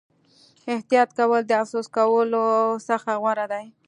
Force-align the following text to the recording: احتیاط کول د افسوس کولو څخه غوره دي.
احتیاط 0.73 1.09
کول 1.17 1.41
د 1.47 1.51
افسوس 1.61 1.87
کولو 1.95 2.45
څخه 2.87 3.11
غوره 3.21 3.45
دي. 3.53 3.65